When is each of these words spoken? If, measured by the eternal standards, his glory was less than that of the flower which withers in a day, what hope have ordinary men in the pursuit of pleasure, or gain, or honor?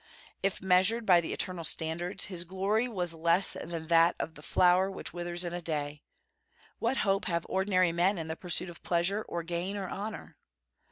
If, 0.41 0.63
measured 0.63 1.05
by 1.05 1.21
the 1.21 1.31
eternal 1.31 1.63
standards, 1.63 2.25
his 2.25 2.43
glory 2.43 2.87
was 2.87 3.13
less 3.13 3.53
than 3.53 3.85
that 3.89 4.15
of 4.17 4.33
the 4.33 4.41
flower 4.41 4.89
which 4.89 5.13
withers 5.13 5.45
in 5.45 5.53
a 5.53 5.61
day, 5.61 6.01
what 6.79 6.97
hope 7.05 7.25
have 7.25 7.45
ordinary 7.47 7.91
men 7.91 8.17
in 8.17 8.27
the 8.27 8.35
pursuit 8.35 8.71
of 8.71 8.81
pleasure, 8.81 9.21
or 9.29 9.43
gain, 9.43 9.77
or 9.77 9.87
honor? 9.87 10.37